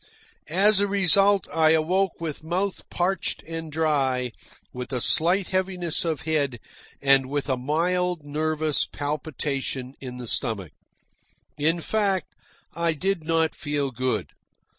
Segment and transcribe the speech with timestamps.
[0.49, 4.31] As a result I awoke with mouth parched and dry,
[4.73, 6.59] with a slight heaviness of head,
[7.03, 10.71] and with a mild nervous palpitation in the stomach.
[11.55, 12.33] In fact
[12.73, 14.29] I did not feel good.